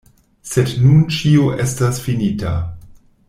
[0.51, 2.57] Sed nun ĉio estas finita.